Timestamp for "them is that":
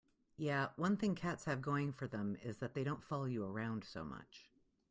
2.07-2.73